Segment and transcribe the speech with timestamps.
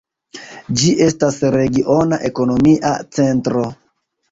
[0.79, 3.65] Ĝi estas regiona ekonomia centro.